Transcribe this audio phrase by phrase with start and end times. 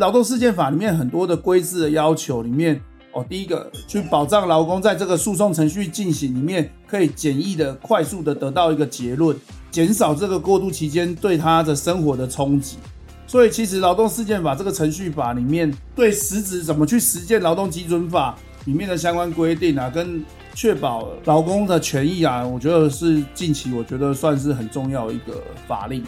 [0.00, 2.80] 劳动事件法里面很多的规制的要求里面，
[3.12, 9.36] 哦，第一个去保障劳工在这个诉讼程序进行里面可以简易的、快速的得到一个结论，
[9.70, 12.78] 减少这个过渡期间对他的生活的冲击。
[13.26, 26.02] 所以，其实劳动事件法这个程序法里面对实质怎么去实践劳动基准法里面的相关规定啊，跟确保劳工的权益啊，我觉得是近期我觉得算是很重要的一个法令。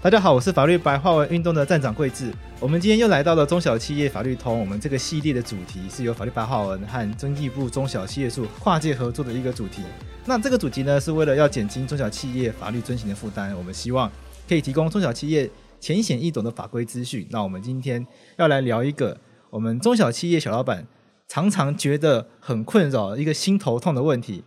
[0.00, 2.32] 大家好，我是法律白话文运动的站长贵智。
[2.60, 4.60] 我们今天又来到了中小企业法律通。
[4.60, 9.82] 我们这个系列的主题是由法律白话文和经济部中小企业处跨界合作的一个主题。
[10.24, 13.52] 那这个主题呢，是为了要减轻中小企业法律遵行的负担。
[13.56, 14.08] 我们希望
[14.48, 17.26] 可以提供中小企业浅显易懂的法规资讯。
[17.30, 19.18] 那我们今天要来聊一个
[19.50, 20.86] 我们中小企业小老板
[21.26, 24.44] 常常觉得很困扰、一个心头痛的问题。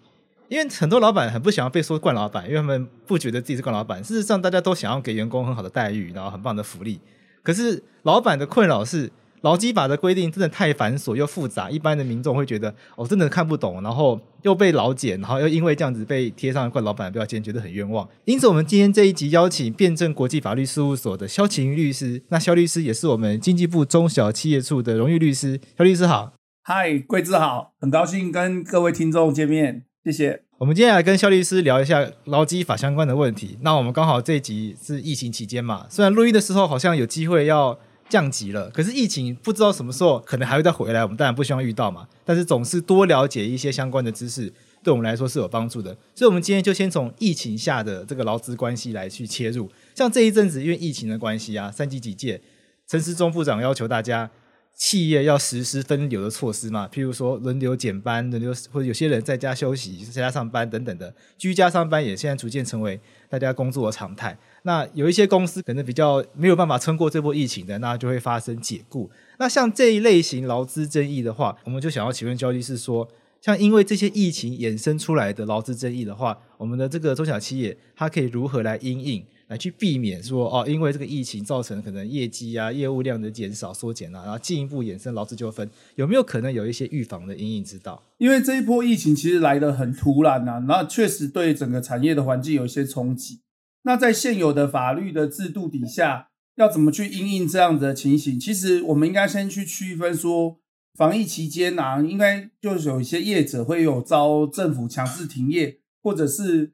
[0.52, 4.04] 因为很多老板很不想要被说惯老板，因为他们不觉得自己是惯老板。
[4.04, 7.00] 事实上，大家都想要给员工很好的待遇，然后很棒的福利。
[7.42, 9.10] 可是，老板的困扰是
[9.44, 18.06] 劳基法的规定真的太繁琐又复杂，一般的民众会觉得哦，真的看不懂，然后又被老检，然后又因为这样子被贴上惯老板的标签，觉得很冤枉。
[18.26, 22.22] 因此，我们今天这一集邀请辩证国际法律事务所的萧晴律师。
[22.28, 25.62] 那萧律师也是我们经济部中小企业处的荣誉律师。
[25.78, 29.86] 萧律师好，嗨，贵智好，很高兴跟各位听众见面。
[30.04, 30.42] 谢谢。
[30.58, 33.58] 我们今天来跟肖律师聊一下劳基法相关的问题。
[33.62, 37.78] 那我们刚好这一集是疫情期间嘛，虽然录音的时候好像有机会要
[38.10, 41.04] 降级了，可是疫情不知道什么时候可能还会再回来。
[41.04, 44.52] 我们当然不希望遇到嘛，但是总是多了解一些相关的知识，
[44.84, 45.96] 对我们来说是有帮助的。
[46.16, 49.70] 所以，我们今天就先从疫情下的这个劳资关系来去切入。
[49.94, 52.42] 像这一阵子因为疫情的关系啊，三级警戒，
[52.88, 54.32] 陈时中部长要求大家。
[54.82, 63.00] 企业要实施分流的措施嘛，譬如说轮流减班、轮流或者有些人在家休息、在家上班等等的，居家上班也现在逐渐成为
[63.30, 64.36] 大家工作的常态。
[64.64, 69.08] 那有一些公司可能比较没有办法撑过这波疫情的，那就会发生解雇。
[69.38, 73.08] 那像这一类型劳资争议的话，我们就想要请问焦律师说，
[73.40, 79.24] 像因为这些疫情衍生出来的劳资争议的话，我们的这个中小企业它可以如何来因应？
[79.52, 88.02] 来去避免说哦，因为这个疫情造成可能业绩啊、业务量的减少、缩减啊，然后进一步衍生劳资纠纷，有没有可能有一些预防的因应之道？
[88.18, 93.42] 因为这一波疫情其实来得很突然呐、啊，那确实对整个产业的环境有一些冲击。
[93.84, 98.40] 那在现有的法律的制度底下，要怎么去因应这样子的情形？
[98.40, 100.62] 其实我们应该先去区分说，
[100.98, 106.72] 防疫期间、啊，应该就是有一些业者会有遭政府强制停业，或者是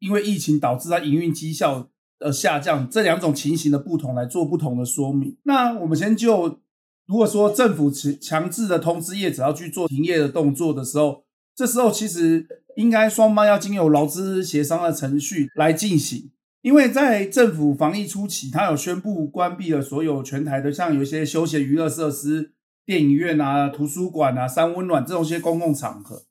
[0.00, 1.88] 因为疫情导致他营运绩效。
[2.20, 5.36] 呃，下降这两种情形的不同来做不同的说明。
[5.44, 6.58] 那我们先就，
[7.06, 11.24] 如果说政府强强制的通知业者要去做停业的动作的时候，
[11.54, 12.46] 这时候其实
[12.76, 16.30] 应该双方要经由劳资协商的程序来进行。
[16.60, 22.52] 因为在政府防疫初期，他有宣布关闭了所有全台的，像有一些休闲娱乐设施、
[22.84, 26.24] 电影院啊、图书馆啊、三温暖这种些公共场合。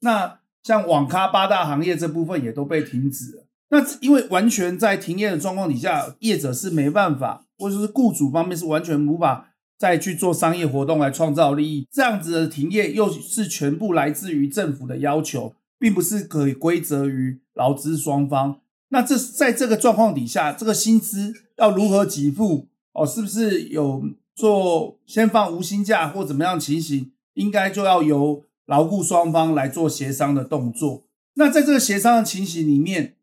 [0.00, 3.46] 那像网咖八大行业这部分也都被停止了。
[3.70, 11.86] 那因为完全在停业的状况底下，业者是没办法，或者是雇主方面是完全无法再去做商业活动来创造利益。
[11.90, 18.60] 这样子的停业又是全部来自于政府的要求，并不是可以归责于劳资双方。
[18.88, 22.66] 那这在这个状况底下，这个薪资要如何给付？
[22.92, 24.02] 哦，是不是有
[24.34, 27.12] 做先放无薪假或怎么样情形？
[27.34, 31.04] 应该就要由劳雇双方来做协商的动作。
[31.34, 33.14] 那在这个协商的情形里面，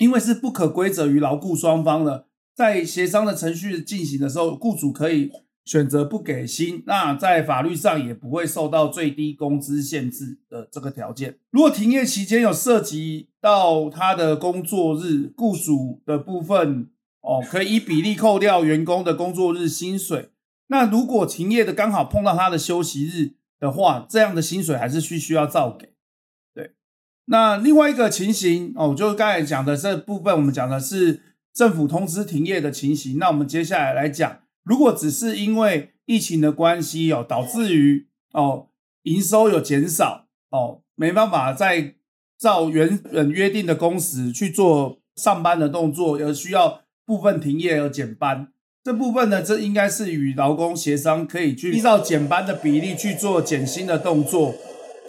[0.00, 2.24] 因为是不可归责于劳雇双方的，
[2.54, 5.30] 在协商的程序进行的时候，雇主可以
[5.66, 11.36] 选择不给薪，那在法律上也不会受到最低工资限制的这个条件。
[11.50, 16.88] 如果停业期间有涉及到他的工作日，雇主的部分
[17.20, 20.30] 哦，可以依比例扣掉员工的工作日薪水。
[20.68, 25.90] 那如果停业的刚好碰到他的休息日的话，这样的薪水还是需需要照给。
[27.26, 31.22] 那另外一个情形哦，就是刚才讲的这部分，我们讲的是
[31.54, 33.18] 政府通知停业的情形。
[33.18, 38.68] 那我们接下来来讲如果只是因为疫情的关系哦，导致于哦
[39.04, 41.94] 营收有减少哦，没办法再
[42.38, 48.48] 照原本约定的工时去做上班的动作，而需要部分停业而减班，
[48.82, 54.54] 这部分呢，这应该是与劳工协商，可以去依照减班的比例去做减薪的动作，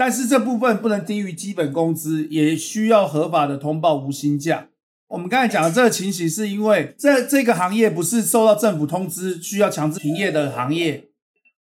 [0.02, 4.68] 但是这部分不能低于基本工资，也需要合法的通报无薪假。
[5.10, 11.10] 我们刚才讲的这个情形，是因为这这个行业不是受到政府通知需要强制停业的行业，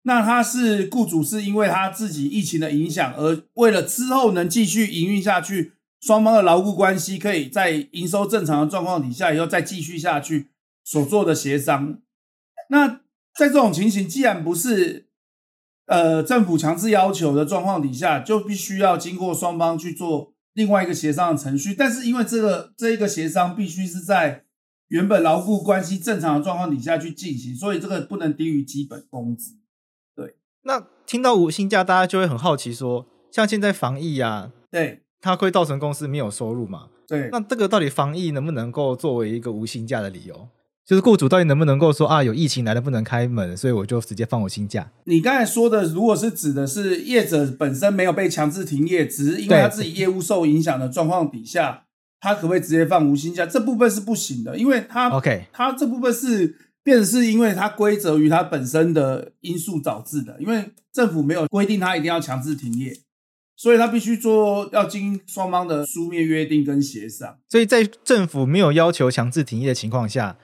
[0.04, 10.48] 那他是雇主是因为他自己疫情的影响，而为了之后能继续营运下去，双方的劳务关系可以在营收正常的状况底下，以后再继续下去
[10.86, 12.00] 所做的协商。
[12.70, 13.02] 那
[13.38, 15.09] 在这种情形，既然不是
[15.90, 20.32] 呃政府强制要求的状况底下，就必须要经过双方去做。
[20.54, 24.44] 另外一个协商的程序，但是因为这个这一个协商必须是在
[24.90, 29.54] 原本劳雇关系正常的状况底下去进行，所以这个不能低于基本工资。
[30.16, 36.90] 对，那听到无薪假，大家就会很好奇说，像现在防疫啊，对，它会造成公司没有收入嘛？
[37.08, 40.50] 对，那这个到底防疫能不能够作为一个无薪假的理由？
[40.90, 44.92] 就是雇主到底能不能够说啊，有疫情来了不能开门，所以我就直接放我薪假？
[45.04, 51.84] 你刚才说的，如果是指的是业者本身没有被强制停业，只是因为他自己业务受影响的状况底下，
[52.20, 53.46] 他可不可以直接放无薪假？
[53.46, 62.98] 这部分是不行的，因为他 OK，他这部分是变是因为他归责于他本身的因素导致的，因为政府没有规定他一定要强制停业，
[63.56, 67.38] 所以他必须做要经双方的书面约定跟协商。
[67.48, 70.38] 所以在政府没有要求强制停业的情况下。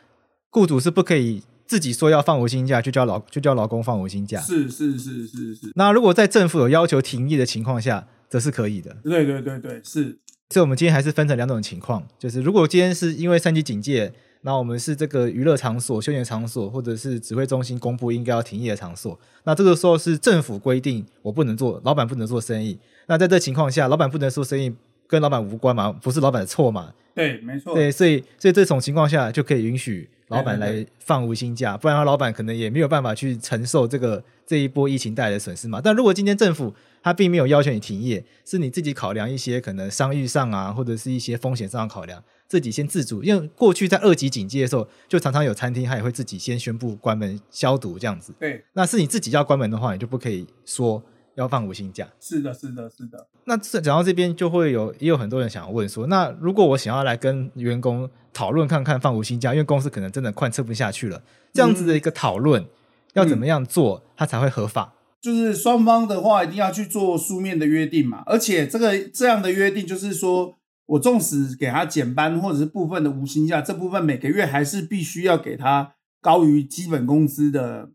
[0.55, 4.39] 雇主是不可以自己说要放无薪假，就叫老就叫老公放无薪假。
[4.39, 5.71] 是是是是是。
[5.75, 8.95] 那如果在政府有要求停业的情况下，则是可以的。
[9.03, 10.17] 对对对对，是。
[10.51, 14.13] 所以我们今天还是分成两种情况，就是如果今天是因为三级警戒，
[14.43, 22.79] 那我们是这个娱乐场所、休闲场所，或者是指挥中心公布应该要停业的场所，那这个时候是政府规定我不能做，老板不能做生意。
[23.07, 24.73] 那在这情况下，老板不能做生意，
[25.07, 26.93] 跟老板无关嘛，不是老板的错嘛？
[27.15, 27.73] 对，没错。
[27.73, 30.07] 对，所以所以这种情况下就可以允许。
[30.29, 35.79] 老板来放无薪假，不然他老板可能也没有办法去承受这个这一波疫情带来的损失嘛。
[35.83, 36.73] 但如果今天政府
[37.03, 43.23] 他并没有要求你停业，是你自己考量一些可能商誉上啊，或者是一些风险上的考量，自己先自主。
[43.23, 48.33] 因为过去在二级警戒的时候，就常常有餐厅他也会自己先宣布关门消毒这样子。
[48.39, 51.03] 对，那是你自己要关门的话，你就不可以说。
[51.35, 53.27] 要放五薪假，是的，是的，是的。
[53.45, 61.21] 那这讲到这边，就会有也有很多人想要问说，那如果我想要来跟员工讨论看看放无薪假，因为公司可能真的快撑不下去了，
[61.53, 62.67] 这样子的一个讨论、嗯、
[63.13, 64.93] 要怎么样做，它才会合法？
[65.21, 70.55] 就是双方的话一定要去做书面的约定嘛，而且这个这样的约定就是说
[70.85, 77.89] 我纵使给他减班或者是部分的无薪假，这部分每个月还是必须要给他高于基本工资的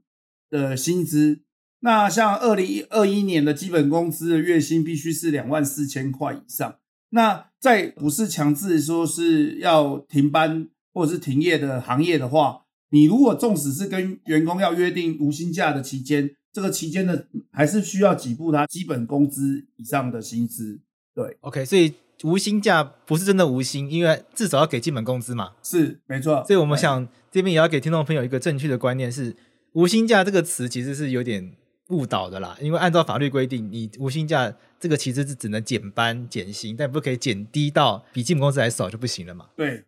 [0.51, 1.41] 的薪资。
[1.83, 6.77] 那像二零二一年的基本工资的月薪必须是两万四千块以上。
[7.11, 20.81] 那在不是强制说是要停班或者是停业的行业的话，你如果纵使是跟员工要约定无薪假的期间，这个期间的还是需要给付他基本工资以上的薪资。
[21.15, 25.53] 对，OK，所以无薪假不是真的无薪，因为至少要给基本工资嘛。
[25.63, 26.45] 是，没错。
[26.47, 29.35] 所以我们想这边也要给听众朋友一个正确的观念是，
[29.73, 31.53] 无薪假这个词其实是有点。
[31.91, 39.47] 误导的啦，因为按照法律规定，你无薪假这个其实是只能减班减薪，但不可以减低到比基本工资还少就不行了嘛。
[39.57, 39.85] 对，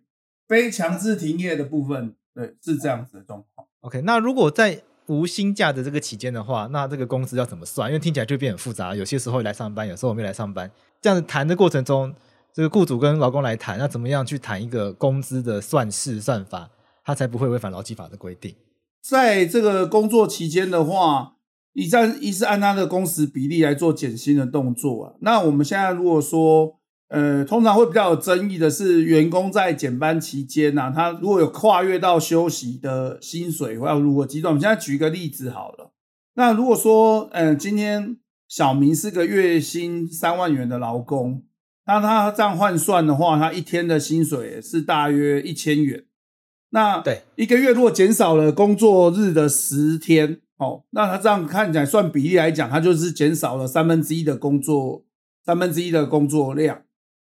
[0.46, 3.66] 非强制停业的部分，对，是这样子的状况。
[3.80, 7.88] OK，那如果在无薪假的这个期间的话，那这个工资要怎么算？
[7.88, 12.14] 因为听起来就变很复杂，有些时候来上班，有时候没来上班，这样子谈的过程中，
[12.52, 16.70] 这个雇主跟劳工来谈，那怎么样去谈一个工资的算式算法，
[17.04, 18.54] 他才不会违反劳基法的规定？
[19.02, 21.36] 在这个工作期间的话。
[21.74, 25.14] 一站一是按他的工时比例来做减薪的动作啊。
[25.20, 34.50] 那我们现在如果说，呃，通常会比较有争议的是，员工在减班期间啊，他如果有跨越到休息的薪水，要如何计算？
[34.50, 35.92] 我们现在举一个例子好了。
[36.34, 41.42] 那如果说，嗯、呃，今天小明是个月薪三万元的劳工，
[41.86, 46.04] 那他这样换算的话，他一天的薪水是大约一千元。
[46.70, 50.40] 那对一个月如果减少了工作日的十天。
[50.62, 55.04] 哦，那他这样看起来算比例来讲，他就是减少了三分之一的工作，
[55.44, 56.82] 三分之一的工作量。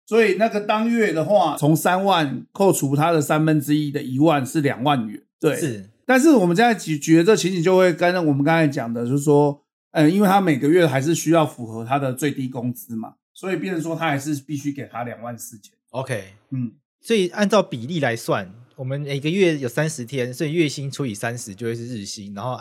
[0.04, 5.22] 所以那个当月的话，从三万扣除他的三分之一的一万是两万元。
[5.40, 5.88] 对，是。
[6.04, 9.62] 但是我们现在举举的这情景就会跟我们刚才讲的，就是说，
[9.92, 15.72] 嗯，因为他每个月还是需要符合他的最低工资嘛，所以变成说他还是必须给他两万四千。
[15.90, 18.52] OK，嗯，所以按照比例来算。
[18.74, 22.58] 我们每个月有三十天，所以月薪除以三十就会是日薪，然后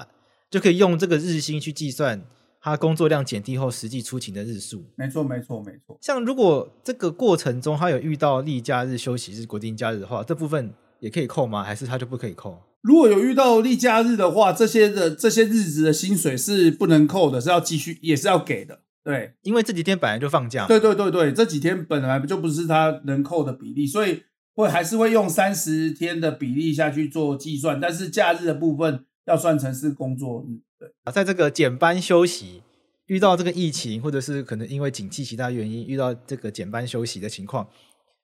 [0.51, 2.21] 就可以用这个日薪去计算
[2.61, 4.85] 他工作量减低后实际出勤的日数。
[4.95, 5.97] 没错，没错，没错。
[6.01, 11.63] 像如果这个过程中他有遇到例假日、休息日、国定假日的话，这部分也可以扣吗？
[11.63, 12.61] 还是他就不可以扣？
[12.81, 18.81] 如果有遇到例假日的话，这些的这些日子的薪水是不能扣的，是要继续也是要给的。
[19.03, 20.67] 对，因为这几天本来就放假。
[20.67, 30.59] 对对对对，这几天本来就不是他能扣的比例，所以会还是会用三十天的比例下去做计算，但是假日的部分要算成是工作日。
[30.79, 32.63] 对啊，在这个减班休息
[33.05, 37.67] 遇到这个疫情，或者是可能因为景气其他原因遇到这个减班休息的情况，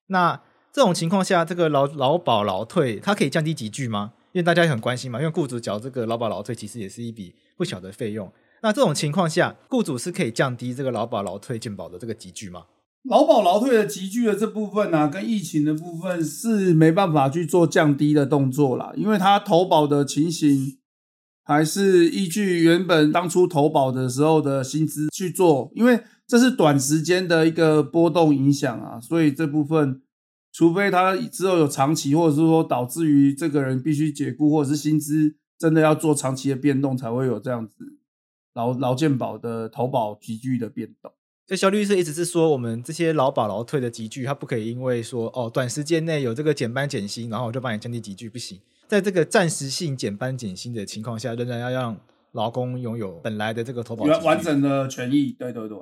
[0.07, 0.41] 那
[0.73, 4.13] 这种情况下，这个劳劳保劳退它可以降低级距吗？
[4.33, 8.31] 因为大家也很关心嘛，因为雇主缴这个劳保劳退其实也是一笔不小的费用。
[8.61, 12.65] 那这种情况下，雇主是可以降低这个劳保劳退健保的这个集聚吗？
[13.09, 20.77] 劳保劳退的集聚的这部分呢、啊，跟疫情的部分是没办法去做降低的动作啦，因为它投保的情形
[21.47, 30.01] 还是依据原本当初投保的时候的薪资去做，因为这是短时间的一个波动影响啊，所以这部分
[30.51, 37.75] 除非他之后有长期，或者是说导致于这个人必须解雇，或者是薪资真的要做长期的变动，才会有这样子。
[38.53, 41.11] 劳劳健保的投保级距的变动，
[41.47, 48.59] 所以萧律师一直是说，我们这些劳保劳退的级距，它不可以因为说哦，短时间内有这个减班减薪，然后我就帮你降低级距，不行。
[48.87, 51.99] 在这个暂时性减班减薪的情况下，仍然要让
[52.31, 55.31] 劳工拥有本来的这个投保完完整的权益。
[55.37, 55.77] 对对对，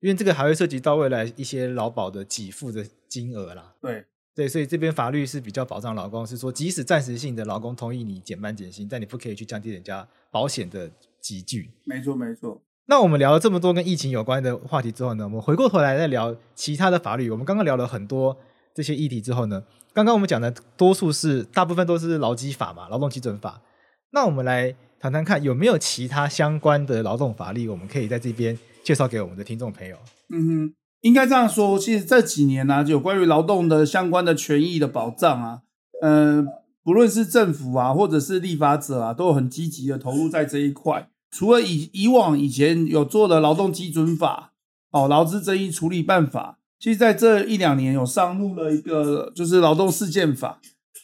[0.00, 3.74] 因为这个还会涉及到未来一些劳保的给付的金额啦。
[3.80, 10.90] 对对，所以这边法律是比较保障劳工，是说即使暂时性的劳工同意你减班减薪，但你不可以去降低人家保险的。
[11.20, 12.62] 级距，没错没错。
[12.86, 17.28] 那我们聊了这么多跟疫情有关的话题之后呢，我们回过头来再聊其他的法律。
[17.28, 18.34] 我们刚刚聊了很多
[18.72, 19.62] 这些议题之后呢，
[19.98, 23.60] 刚刚我们讲的多数是大部分都是劳基法嘛，劳动基准法。
[24.12, 29.96] 那我们来谈谈看有没有其他相关的劳动法律，我们可以在这边介绍给我们的听众朋友。
[30.32, 35.62] 嗯哼，应该这样说，其实这几年呢、啊，有关于劳动的相关的权益的保障啊，
[36.00, 36.52] 嗯、呃。
[36.84, 41.08] 不论是政府啊，或者是立法者啊，都有很积极的投入在这一块。
[41.32, 44.52] 除了以以往以前有做的劳动基准法、
[44.92, 50.60] 哦劳资争议处理办法，其实在这一两年有上路了一个就是劳动事件法。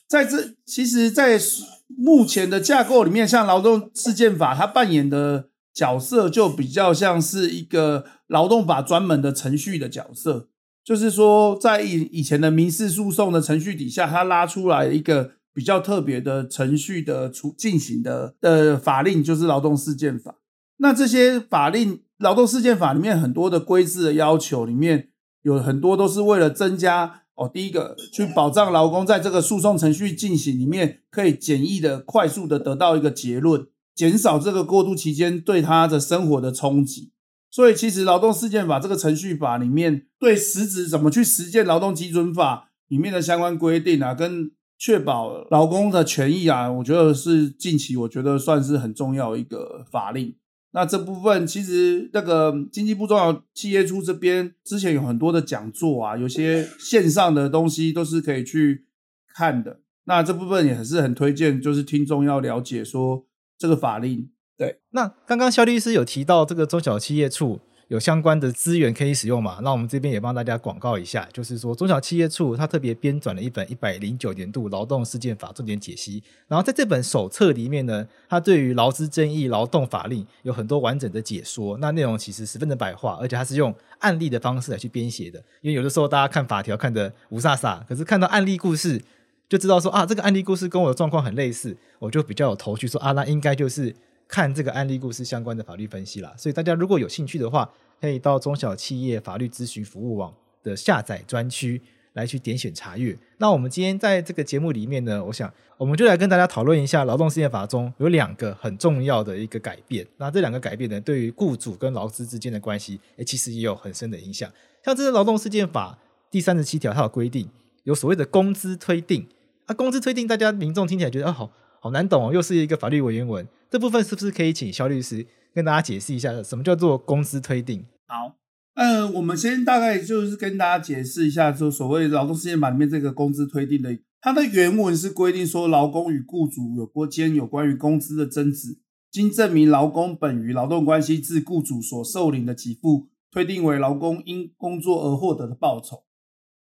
[0.08, 1.40] 在这其实，在
[1.88, 10.48] 目前的架构里面，像劳动事件法，它扮演的角色就比较像是一个劳动法专门的程序的角色，
[10.84, 15.32] 就是说，在以以前的民事诉讼的程序底下，它拉出来一个。
[15.56, 20.34] 比较特别的程序的处进行的的法令就是劳动事件法。
[20.78, 25.10] 那这些法令，劳动事件法里面很多的规制的要求里面
[25.44, 37.12] 有很多都是为了增加哦，第一个去保障劳工在这个诉讼程序进行里面可以简易的、快速的得到一个结论，减少这个过渡期间对他的生活的冲击。
[37.50, 50.34] 所以，其实劳动事件法这个程序法里面对实质怎么去实践劳动基准法里面的相关规定啊，跟确保劳工的权益啊，我觉得是近期我觉得算是很重要一个法令。
[50.74, 58.84] 那这部分其实那个经济部中小企业处这边之前有很多的讲座啊，有些线上的东西都是可以去
[59.32, 59.80] 看的。
[60.06, 63.24] 那这部分也是很推荐，就是听众要了解说
[63.56, 64.28] 这个法令。
[64.58, 67.60] 对，那刚刚肖律师有提到这个中小企业处。
[67.88, 69.58] 有相关的资源可以使用嘛？
[69.62, 76.22] 那我们这边也帮大家广告一下，就是说中小企业处它特别编纂了一本一百零九年度劳动事件法重点解析。
[76.48, 81.76] 然后在这本手册里面呢，它对于劳资争议劳动法令有很多完整的解说。
[81.78, 85.38] 那内容其实十分的白话，而且它是用案例的方式来去编写的。
[85.60, 89.02] 因为有的时候大家看法条看得雾煞煞，可是看到案例故事
[89.48, 93.94] 就知道说啊，这个案例故事跟我的状况很类似，我就比较有头绪说啊，那应该就是。
[94.26, 101.80] 看这个案例故事相关的法律分析啦，所以大家如果有兴趣的话，可以到中小企业法律咨询服务网的下载专区
[102.14, 103.16] 来去点选查阅。
[103.38, 110.06] 那我们今天在这个节目里面呢，我想我们就来跟大家讨论一下劳动事件法中有两个很重要的一个改变。
[110.16, 114.50] 那这两个改变呢，对于雇主跟劳资之间的关系，诶，其实也有很深的影响。
[114.84, 115.98] 像这个劳动事件法
[116.30, 117.48] 第三十七条，它有规定
[117.84, 119.26] 有所谓的工资推定。
[119.66, 121.50] 啊，工资推定，大家民众听起来觉得啊，好
[121.84, 123.46] 好难懂哦，又是一个法律文言文。
[123.70, 127.84] 这部分是不是可以请肖律师跟大家解释一下，什么叫做工资推定？
[128.06, 128.36] 好，
[128.72, 138.78] 嗯，我们先大概就是跟大家解释一下，就所谓劳动事件法里面这个工资推定的，它的原文是规定说，劳工与雇主有过间有关于工资的争执，
[139.10, 146.04] 经证明劳工本于劳动关系自雇主所受领的给付，推定为劳工因工作而获得的报酬。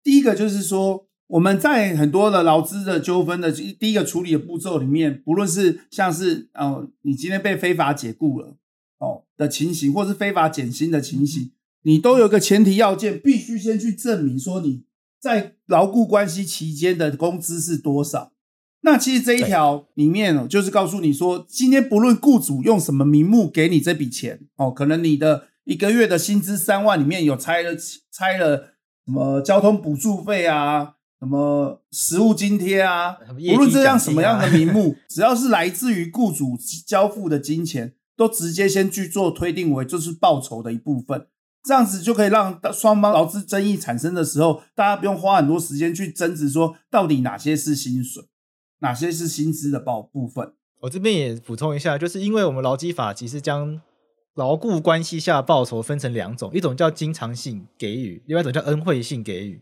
[0.03, 8.57] 第一个就是说，我们在很多的劳资的纠纷的第一个处理的步骤里面，不论是像是哦，你今天被非法解雇了
[8.99, 14.83] 哦的情形，或是非法减薪的情形，你都有个前提要件，必须先去证明说你
[15.21, 18.33] 在劳雇关系期间的工资是多少。
[18.83, 27.77] 那其实这一条里面哦，就是告诉你说，今天不论雇主用什么名目给你这笔钱哦，可能你的一个月的薪资三万里面有拆了
[28.11, 30.95] 拆了什么交通补助费啊。
[31.21, 33.19] 什么食物津贴啊？
[33.53, 41.27] 无论这样什么样的名目， 只要是来自于雇主交付的金钱，都直接先去做推定为就是报酬的一部分，
[41.63, 48.25] 这样子就可以让双方劳资争议产生的时候，大家不用花很多时间去争执说到底哪些是薪水，
[48.79, 50.55] 哪些是薪资的报部分。
[50.81, 53.79] 我这边也补充一下，就是因为我们劳基法其实将
[54.37, 59.61] 劳雇关系下报酬分成两种，一种叫经常性给予，另外一种叫恩惠性给予。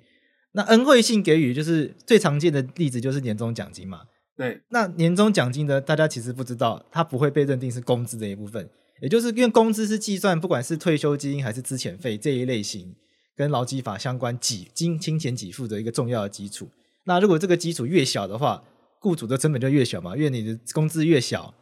[0.53, 4.01] 那恩惠性给予就是最常见的例子，就是年终奖金嘛。
[4.37, 8.69] 对，那年终奖金呢，大家其实不知道，它不会被认定是工资的一部分，
[9.03, 12.95] 也就是因为工资是计算不管是退休金还是资遣费这一类型
[13.37, 16.69] 跟劳基法相关给金金钱给付的一个重要的基础。
[17.05, 18.63] 那如果这个基础越小的话，
[19.01, 21.53] 雇主的成本就越小嘛，因为你的工资越小，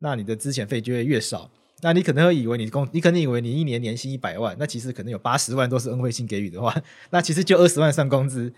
[0.00, 1.50] 那你的资遣费就会越少。
[1.82, 6.74] 那你可能会以为你工，你可能以为你一年年薪一百万，那其实可能有八十万都是恩惠性给予的话，
[7.10, 8.52] 那其实就二十万算工资。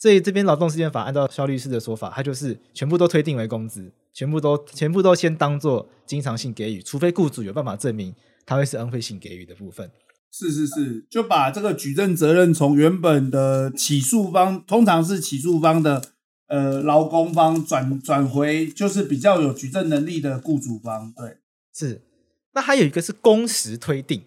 [0.00, 8.14] 所以这边劳动事件法按照肖律师的说法，他就是全部都推定为工资，全部都全部都先当做经常性给予，除非雇主有办法证明
[8.46, 9.90] 他会是恩惠性给予的部分。
[10.30, 16.00] 是是是，就把这个举证责任从原本的起诉方，通常是起诉方的
[16.46, 21.12] 呃劳工方转转回，就是比较有举证能力的雇主方。
[21.16, 21.38] 对，
[21.74, 22.02] 是。
[22.58, 24.20] 那还有一个是工时推定，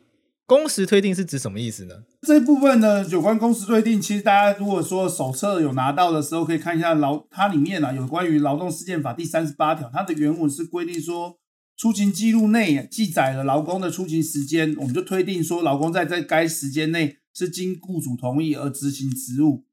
[0.46, 2.04] 工时推定是指什么意思呢？
[2.22, 11.36] 这部分呢，有关工时推定，其实大家如果说手册有拿到的时候，可以看一下劳它里面啊有关于劳动事件法第三十八条，它的原文是规定说，
[11.76, 19.66] 出勤记录内记载了劳工的出勤时间，我们就推定说劳工在在该时间内是经雇主同意而执行职务。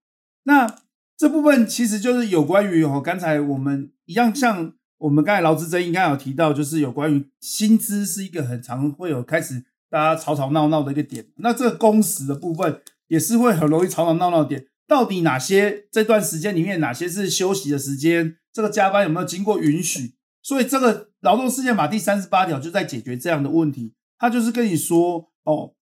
[0.42, 0.80] 那
[1.16, 4.74] 这部分其实就是有关于哦，刚才我们一样像。
[4.98, 11.26] 我们刚才劳资争议，刚才有提到，就是有关于薪资是一个很常会有开始大家吵吵闹闹的一个点。
[11.36, 14.66] 那这个工时的部分也是会很容易吵吵闹闹的点。
[14.86, 18.36] 到底哪些这段时间里面哪些是休息的时间？
[18.52, 20.14] 这个加班有没有经过允许？
[20.42, 23.94] 所以这个劳动事件法第三十八条就在解决这样的问题。
[24.18, 25.74] 他就是跟你说哦，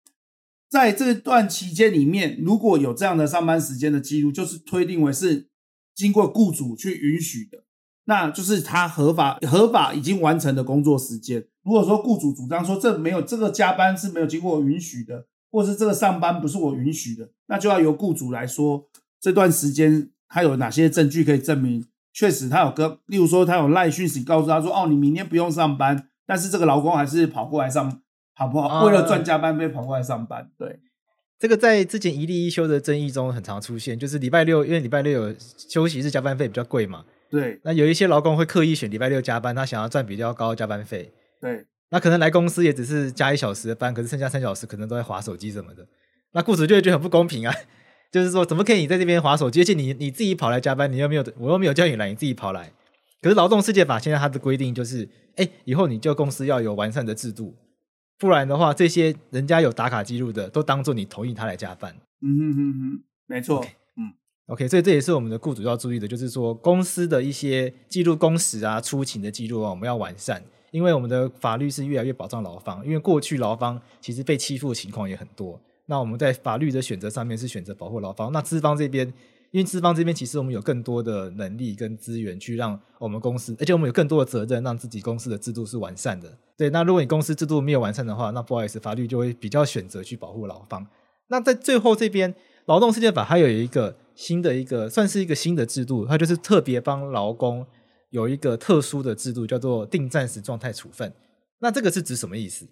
[0.68, 5.50] 在这段期间里面，如果有这样的上班时间的记录，就是推定为是
[5.94, 7.63] 经过雇主去允许的。
[8.07, 11.45] 那就是他合法合法已经完成的工作时间。
[11.62, 18.87] 如果说雇主主张说这没有这个加班是没有经过允许的，或是这个上班不是我允许的，那就要由雇主来说
[19.21, 28.01] 这段时间他有哪些证据可以证明确实他有跟，例如说他有赖讯息告诉他说哦，你明天不用上班，但是这个劳工还是跑过来上，
[28.35, 28.85] 好不好？
[28.85, 30.51] 为了赚加班费跑过来上班。
[30.59, 30.81] 对，
[31.38, 37.05] 这个在之前一例一休的争议中很常出现，就是礼拜六因为礼拜六有休息日加班费比较贵嘛。
[37.35, 41.12] 对，那有一些劳工会刻意选礼拜六加班，他想要赚比较高的加班费。
[41.40, 45.85] 对，那可能来公司也只是加一小时的班，可是剩下三小时可能都在划手机什么的。
[46.33, 47.53] 那雇主就会觉得很不公平啊，
[48.12, 52.73] 就是说怎么可以你在这边划手机，而且你你自己跑来加班，你又没有我又没有叫你来，你自己跑来。
[53.20, 57.57] 可是劳动世界法现在它的规定就是，哎，以后你就公司要有完善的制度，
[58.16, 61.97] 不然的话，这些人家有打卡记录的，都当做你同意他来加班。
[62.23, 63.64] 嗯哼哼哼，没错。
[63.64, 63.70] Okay.
[64.46, 75.59] OK，所以这也是我们的雇主要注意的，就是说公司的一些记录工时啊、出勤的记录啊，我们要完善，因为我们的法律是越来越保障劳方，因为过去劳方其实被欺负的情况也很多。
[75.87, 79.07] 那我们在法律的选择上面是选择保护劳方，那资方这边，
[79.50, 86.30] 因为资方这边其实我们有更多的能力跟资源去让我们公司，而且我们有更多的责任让自己公司的制度是完善的。
[86.54, 90.87] 对，那如果你公司制度没有完善的话，那不好意思，法律就会比较选择去保护劳方。
[91.28, 92.35] 那在最后这边，
[92.66, 93.96] 劳动事件法还有一个。
[94.14, 97.66] 新的一个算是一个新的制度，它就是特别帮劳工
[98.11, 101.12] 有一个特殊的制度，叫做定暂时状态处分。
[101.61, 102.66] 那这个是指什么意思？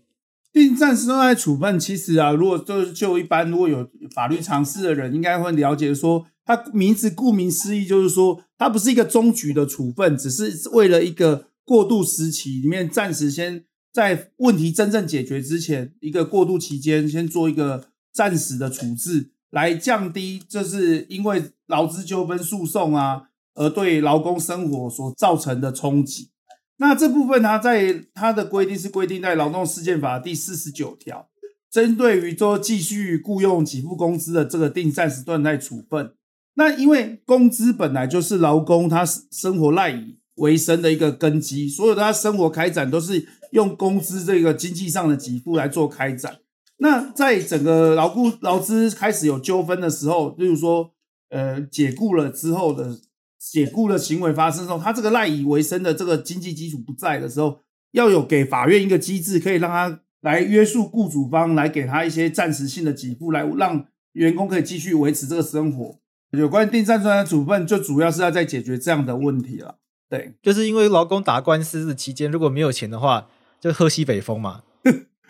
[0.52, 19.31] 定暂时状态处分，其实啊，如果就就一般如果有法律常识的人，应该会了解说，它名字顾名思义，就是说它不是一个终局的处分，只是为了一个过渡时期里面暂时先在问题真正解决之前，一个过渡期间先做一个暂时的处置。
[19.53, 26.31] 来降低，就是因为劳资纠纷诉讼啊，而对劳工生活所造成的冲击。
[26.79, 31.29] 那这部分它在它的规定是规定在劳动事件法第四十九条，
[31.71, 36.15] 针对于说继续雇佣给付工资的这个定暂时断代处分，
[36.55, 46.38] 那因为工资本来就是劳工他生活赖以为生的一个根基，所有的他生活开展都是用工资这个经济上的给付来做开展。
[46.83, 50.90] 那在整个劳雇劳资开始有纠纷的时候，例如说，
[51.31, 52.99] 呃，解雇了之后的
[53.38, 57.61] 解雇的行为发生之后，他这个赖以为生的这个经济基础不在的时候，
[57.92, 66.01] 要有给法院一个机制，可以让他来约束雇主方，来给他一些暂时性的给付，来让员工可以继续维持这个生活。
[66.33, 69.77] 有关定暂专处分，就主要是要在解决这样的问题了。
[70.11, 73.29] 对，就是因为劳工打官司的期间，如果没有钱的话，
[73.61, 74.62] 就喝西北风嘛。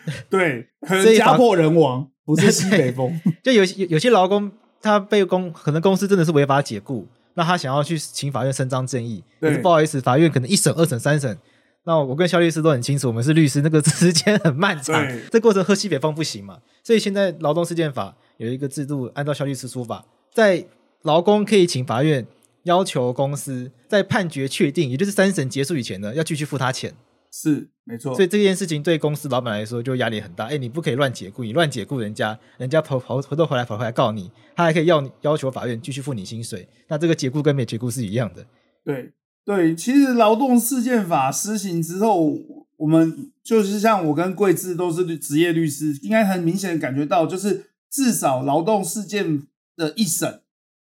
[0.29, 3.19] 对，可能家破人亡， 不是西北风。
[3.43, 11.37] 就有有有些劳工，他被公可能公司真的是违法解雇，那他想要去请法院伸张正义，可是不好意思，法院可能一审、二审、三审。
[11.85, 16.59] 那我跟肖律师都很清楚，我们是律师，那个 时间很漫长，这过程喝西北风不行嘛。
[16.81, 20.65] 所以现在劳动事件法有一个制度，按照肖律师说法，在
[21.01, 22.25] 劳工可以请法院
[22.63, 26.93] 要求公司在判决确定，也就是三审结束以前呢，要继续付他钱。
[27.35, 30.45] 是没错，所以这件事情对公司老板来说就压力很大。
[30.45, 36.69] 哎，你不可以乱解雇，你乱解雇人家，人家跑跑回头回来跑回来告你，他还可以要要求法院继续付你薪水。
[36.87, 38.45] 那这个解雇跟没解雇是一样的。
[38.85, 42.37] 对对，其实劳动事件法施行之后，
[42.77, 50.41] 我们就是像我跟贵智都是职业律师，应该很明显的感觉到，就是至少劳动事件的一审，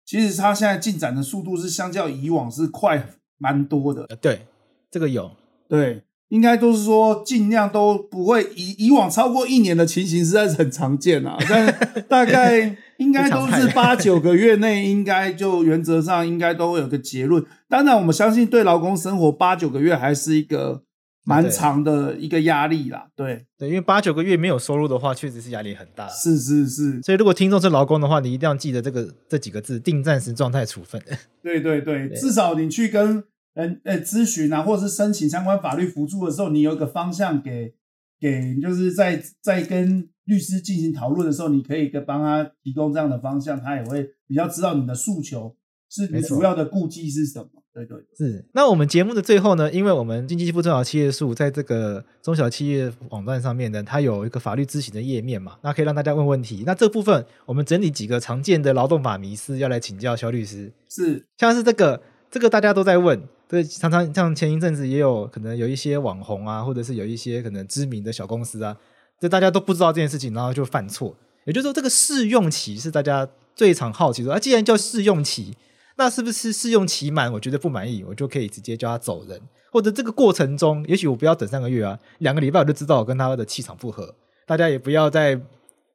[0.05, 4.09] 其实他现在进展的速度是相较以往是快蛮多的。
[4.21, 4.49] 对，
[4.91, 5.31] 这个有
[5.69, 6.03] 对。
[6.33, 11.67] 应该都是说尽量都不会以以往超过一年的情形实在是很常见啊，但
[12.09, 17.45] 大概应该都 是八九个月内，应该就原则上应该都会有个结论。
[17.69, 20.83] 当然，我们相信对劳工生活八九个月还是一个
[21.27, 23.09] 蛮长的一个压力啦。
[23.15, 26.09] 对对，因为八九个月没有收入的话，确实是压力很大。
[26.09, 30.99] 是是是，所以如果听众是劳工的话，你一定要记得这个这几个字：定暂时状态处分。
[31.43, 33.23] 对对对，对 至少你去跟。
[33.55, 37.75] 嗯，呃，咨询啊，或者是申请相关法律辅助的时候，你有一个方向给
[38.19, 45.55] 给，就是在在跟律师进行讨论的时候，你可以跟帮他提供这样的方向，他也会比较知道你的诉求
[45.91, 47.49] 是你主要的顾忌是什么。
[47.75, 48.45] 对对，对，是。
[48.53, 56.65] 那我们节目的最后呢，因为我们经济部中小企业处在这个中小企业网站上面呢，它有一个法律咨询的页面嘛，那可以让大家问问题。
[56.67, 60.71] 那这部分我们整理几个常见的劳动法迷思，要来请教肖律师。
[60.89, 63.23] 是，像是这个，这个大家都在问。
[63.53, 68.75] 所以，常常像前一阵子也有可能有一些网红啊，或者是有一些可能知名的小公司啊，
[69.21, 71.15] 就大家都不知道这件事情，然后就犯错。
[71.45, 74.33] 也就是说，这个试用期是大家最常好奇的。
[74.33, 75.55] 啊，既然叫试用期，
[75.97, 79.39] 那是不是试用期满，我觉得不满意，我就可以直接叫他走人？
[79.71, 84.15] 或者这个过程中，也许我不要等三个月啊，两个礼拜我就知道我跟他的气场不合，
[84.47, 85.39] 大家也不要再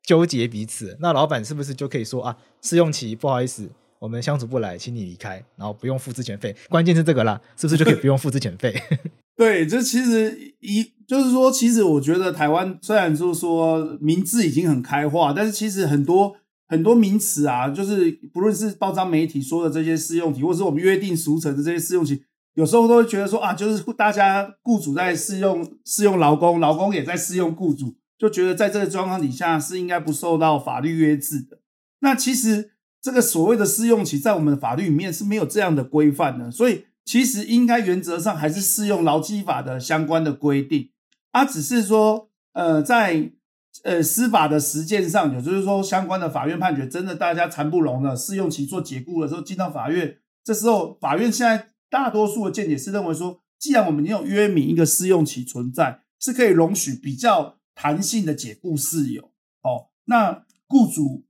[0.03, 0.95] 纠结彼此。
[0.99, 3.67] 那老板是不是就可以说啊，试用期不好意思。
[3.99, 6.55] 我们相处不来，请你离开，然后不用付资遣费。
[6.69, 8.75] 关键是这个啦，是不是就可以不用付资遣费？
[9.35, 16.35] 对，这其实一就是说，其实我觉得台湾虽然就是说名字已经很开化，但是其实很多
[16.67, 22.23] 很多名词啊，就是不论是报章媒体说的这些试用期，或是我们约定俗成的这些试用期，
[22.55, 31.59] 有时候都会觉得说啊，就是大家雇主在试用试用劳工，劳工也在试用雇主，就觉得在这个状况底下是应该不受到法律约制的。
[32.01, 32.71] 那其实。
[33.07, 40.89] 这个所谓的试用期，在我们法律里面是没有这样的规范的，所以其实应该原则上还是适用劳基法的相关的规定，
[41.31, 43.31] 啊，只是说，呃，在
[43.85, 61.23] 呃司法的实践上，也就是说，相关的法院判决真的大家谈不拢了，试用期做解雇的时候进到法院，这时候法院现在大多数的见解是认为说，既然我们已经有约明一个试用期存在，是可以容许比较弹性的解雇事由，哦，那雇主。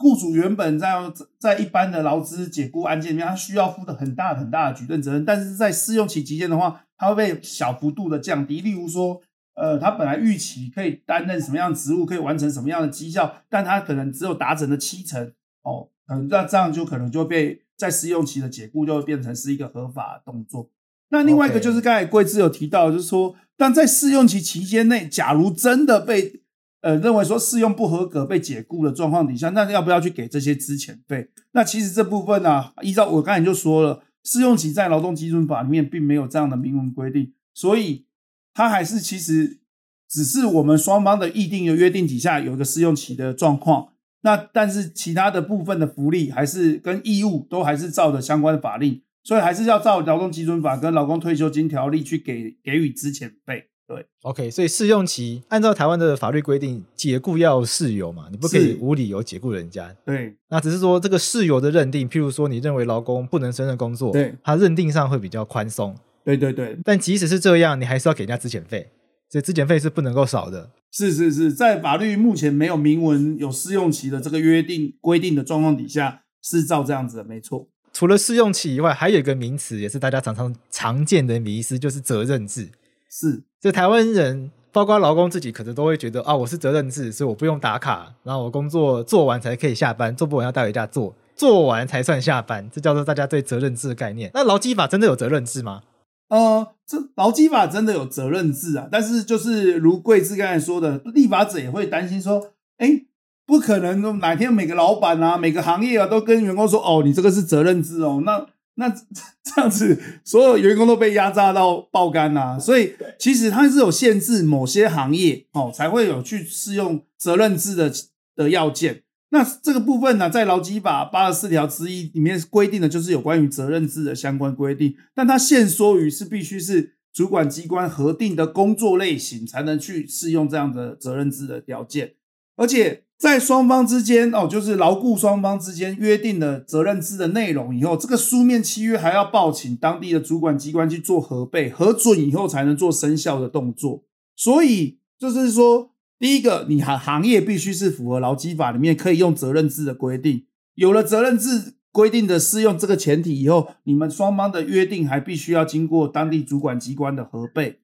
[0.00, 0.94] 雇主原本在
[1.38, 8.62] 在一般的劳资解雇案件里面，他需要负的很大很大的举证责任，但是在试用期期间的话，他会被小幅度的降低。
[8.62, 9.20] 例如说，
[9.54, 20.70] 呃，他本来预期可以担任什么样的职务，可以完成什么样的绩效，但他可能只有达成了七成，哦，嗯，那这样就可能就被在试用期的解雇就会变成是一个合法的动作。
[21.10, 26.40] 那另外一个就是刚才贵智有提到，就是说，但在试用期期间内，假如真的被
[26.82, 31.28] 呃，认为说试用不合格被解雇的状况底下，那要不要去给这些资遣费？
[31.52, 38.06] 那其实这部分呢、啊，依照我刚才就说了，试用期在劳动基准法里面并没有这样的明文规定，所以
[38.54, 39.60] 它还是其实
[40.08, 43.92] 只是我们双方的议定的约定底下有一个试用期的状况。
[44.22, 53.69] 那但是其他的部分的福利还是跟义务都还是照着相关的法令，所以还是要照劳动基准法跟劳工退休金条例去给给予资遣费。
[53.90, 59.92] 对，OK，所以试用期按照台湾的法律规定，解雇要事由嘛，你不可以无理由解雇人家。
[60.06, 65.92] 对，那只是说这个事由的认定，譬如说你认为劳工不能胜任工作，对，他认定上会比较宽松。
[66.22, 68.92] 对对对，但即使是这样，你还是要给人家资遣费，
[69.28, 70.70] 所以资遣费是不能够少的。
[70.92, 77.66] 是是是，在法律目前没有明文有试用期的这个约定规定的状况底下，是照这样子的，没错。
[77.92, 82.68] 除了试用期以外，还有一个名词也是大家常常常见的迷思，就是责任制。
[83.10, 94.30] 是，这台湾人，包括劳工自己，可能都会觉得啊，我是责任制，所以我不用打卡，然后我工作做完才可以下班，做不完要带回家做，做完才算下班，这叫做大家对责任制的概念。
[94.32, 95.82] 那劳基法真的有责任制吗？
[96.28, 103.02] 呃，这劳基法真的有责任制啊，但是就是如贵智刚才说的，立法者也会担心说，哎，
[103.44, 108.46] 不可能哪天每个老板啊，每个行业啊，都跟员工说，哦，你这个是责任制哦，那
[108.80, 108.88] 那
[109.44, 117.92] 这样子，所有员工都被压榨到爆肝啊，所以其实它是有限制某些行业哦，才会有去适用责任制的
[118.34, 119.02] 的要件。
[119.32, 132.14] 那这个部分呢，在劳基法八十四条之一里面规定的就是有关于责任制的相关规定，但它限缩于是必须是主管机关核定的工作类型才能去适用这样的责任制的条件，
[132.56, 144.04] 而且在双方之间哦，就是劳雇双方之间约定的责任制的内容以后，这个书面契约还要报请当地的主管机关去做核备，核准以后才能做生效的动作，
[144.34, 145.90] 所以就是说。
[146.20, 150.44] 第一个，你行行业必须是符合劳基法里面可以用责任制的规定。
[150.74, 157.78] 有了责任制规定的适用这个前提以后，你们双方的约定还必须要经过当地主管机关的核备。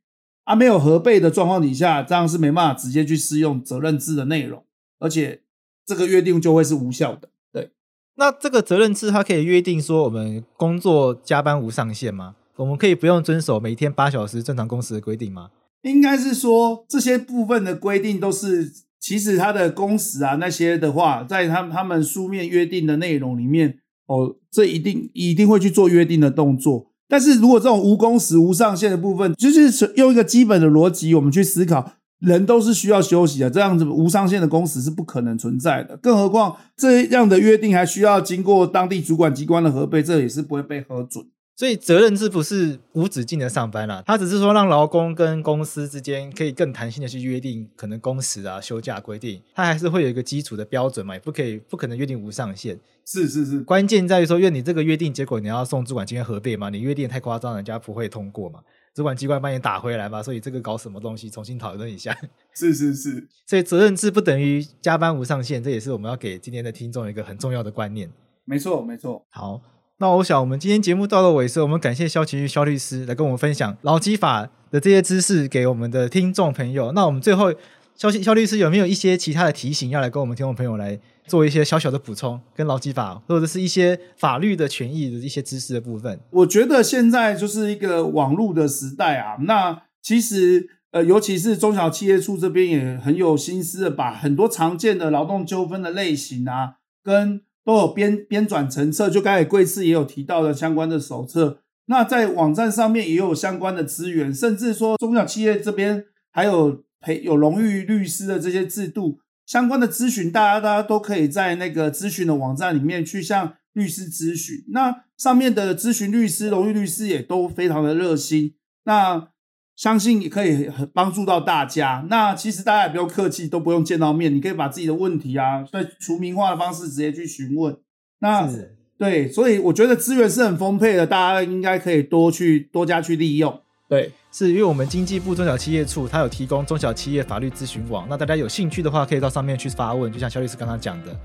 [0.45, 4.63] 啊，没有核备的状况底下，这样是没办法直接去适用责任制的内容，
[4.99, 5.43] 而且
[5.85, 7.29] 这个约定就会是无效的。
[7.53, 7.71] 对，
[8.17, 12.37] 那这个责任制它可以约定说，我们工作加班无上限吗？
[12.57, 15.51] 我们可以不用遵守每天八小时正常工时的规定吗？
[15.83, 26.91] 应该是说，这些部分的规定都是，其实他的工时啊那些的话，在他们他们书面约定的内容里面，哦，这一定一定会去做约定的动作。
[27.09, 35.97] 但是如果这种无工时无上限的部分，就是用一个基本的逻辑，我们去思考，人都是需要休息的，这样子无上限的工时是不可能存在的。
[35.99, 41.27] 更何况这样的约定还需要经过当地主管机关的核备，这也是不会被核准。
[41.59, 52.79] 所以责任制不是无止境的上班啦，它只是说让劳工跟公司之间可以更弹性的去约定可能工时啊、休假规定，它还是会有一个基础的标准嘛，也不可以不可能约定无上限。
[53.07, 58.61] 是是是，关键在于说，因为你这个约定结果你要送主管机关核备嘛，你约定太夸张，人家不会通过嘛，
[58.97, 62.17] 主管机关帮你打回来嘛，所以这个搞什么东西，重新讨论一下。
[62.57, 68.11] 是是是，所以责任制不等于加班无上限，这也是我们要给今天的听众一个很重要的观念。
[68.47, 69.61] 没错没错，好。
[69.99, 76.93] 那我想，我们今天节目到了尾声，我们感谢萧其玉肖律师来跟我们分享劳基法的这些知识给我们的听众朋友。
[76.93, 77.53] 那我们最后，
[77.95, 86.21] 肖肖律师有没有一些其他的提醒要来跟我们听众朋友来做一些小小的补充，跟劳基法或者是一些法律的权益的一些知识的部分？
[86.31, 101.59] 我觉得现在就是一个网络的时代啊，那其实呃，尤其是中小企业处这边也很有心思的，把很多常见的劳动纠纷的类型啊，跟都有编编转成册，就刚才贵次也有提到的相关的手册。
[101.87, 114.65] 那在网站上面也有相关的资源，甚至说中小企业这边还有培有荣誉律师的这些制度相关的咨询，大家大家都可以在那个咨询的网站里面去向律师咨询。
[114.73, 118.55] 那上面的咨询律师、荣誉律师也都非常的热心。
[118.85, 119.29] 那
[119.77, 122.07] 相信也可以很帮助到大家。
[122.11, 127.77] 那其实大家也不用客气，都不用见到面，你可以把自己的问题啊，在除名化的方式直接去询问。
[128.21, 128.51] 那
[128.99, 133.61] 对，所以我觉得资源是很丰沛的，大家应该可以多去多加去利用。
[133.89, 141.17] 对，是因为我们经济部中小企业处，它有提供中小企业法律咨询网，那大家有兴趣的话，可以到上面去发问，就像肖律师刚刚讲的。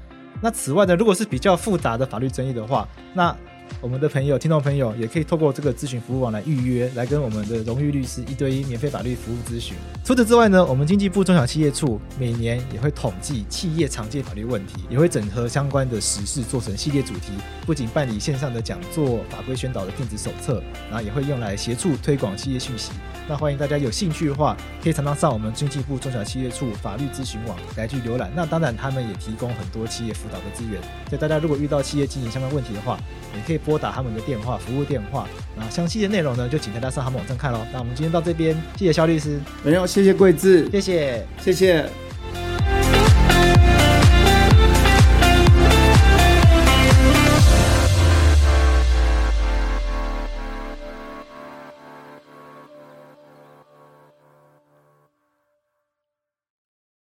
[0.43, 3.35] 那此外呢，如果是比较复杂的法律争议的话，那
[3.79, 9.75] 我们的朋友、听众朋友也可以透过这个咨询服务网来预约，来跟我们的荣誉律师一对一免费法律服务咨询。
[10.03, 17.31] 除此之外呢，我们经济部中小企业处每年也会统计企业常见法律问题，也会整合相关的时事做成系列主题，
[17.65, 22.91] 不仅办理线上的讲座、法规宣导的电子手册，然后也会用来协助推广企业讯息。
[23.29, 28.29] 那欢迎大家有兴趣的话，可以常常上我们经济部中小企业处法律咨询网来去浏览。
[28.35, 30.81] 那当然，他们也提供很多企业辅导的资源。
[31.07, 32.99] 所以大家如果遇到企业经营相关问题的话，
[33.35, 35.27] 也可以拨打他们的电话服务电话。
[35.55, 37.59] 然后详细的内容呢，就请大家上他们网站看喽。
[37.71, 42.10] 那我们今天到这边，谢谢肖律师，没有，谢谢贵智，谢谢，谢谢。